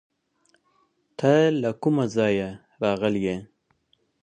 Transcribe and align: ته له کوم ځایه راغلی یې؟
ته 1.19 1.31
له 1.61 1.69
کوم 1.81 1.95
ځایه 2.15 2.49
راغلی 2.83 3.21
یې؟ 3.27 3.37